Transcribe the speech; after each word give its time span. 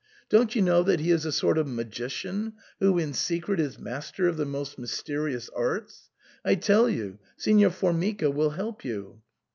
Don't 0.29 0.55
you 0.55 0.63
know 0.63 0.81
that 0.81 0.99
he 0.99 1.11
is 1.11 1.25
a 1.25 1.31
sort 1.31 1.59
of 1.59 1.67
magician 1.67 2.53
who 2.79 2.97
in 2.97 3.13
secret 3.13 3.59
is 3.59 3.77
master 3.77 4.27
of 4.27 4.35
the 4.35 4.47
most 4.47 4.79
mysterious 4.79 5.47
arts? 5.49 6.09
I 6.43 6.55
tell 6.55 6.89
you, 6.89 7.19
Signor 7.37 7.69
Formica 7.69 8.31
will 8.31 8.49
help 8.49 8.83
you. 8.83 9.21